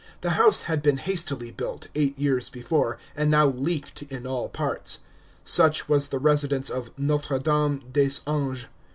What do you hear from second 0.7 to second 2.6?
been hastily built, eight years